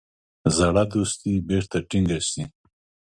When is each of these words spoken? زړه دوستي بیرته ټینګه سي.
زړه 0.57 0.83
دوستي 0.93 1.33
بیرته 1.47 1.77
ټینګه 1.89 2.19
سي. 2.29 2.43